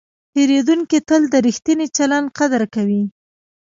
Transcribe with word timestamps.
پیرودونکی 0.33 0.99
تل 1.07 1.21
د 1.29 1.35
ریښتیني 1.45 1.87
چلند 1.97 2.27
قدر 2.37 2.61
کوي. 2.75 3.03